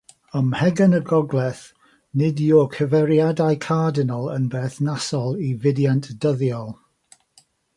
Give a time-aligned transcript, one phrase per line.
[0.37, 1.59] Ym Mhegwn y Gogledd,
[2.21, 6.75] nid yw'r cyfeiriadau cardinal yn berthnasol i fudiant dyddiol.